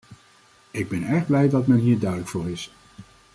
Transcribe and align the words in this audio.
Ik 0.71 0.89
ben 0.89 1.03
erg 1.03 1.25
blij 1.25 1.49
dat 1.49 1.67
men 1.67 1.77
hier 1.77 1.99
duidelijk 1.99 2.29
voor 2.29 2.49
is. 2.49 2.71